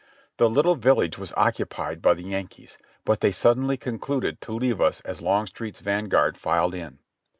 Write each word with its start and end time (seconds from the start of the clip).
The 0.37 0.49
little 0.49 0.73
village 0.73 1.19
was 1.19 1.31
occupied 1.37 2.01
by 2.01 2.15
the 2.15 2.23
Yankees, 2.23 2.79
but 3.05 3.21
they 3.21 3.31
suddenly 3.31 3.77
concluded 3.77 4.41
to 4.41 4.51
leave 4.51 4.81
as 4.81 5.21
Longstreet's 5.21 5.79
van 5.81 6.05
guard 6.05 6.37
filed 6.39 6.73
in. 6.73 6.97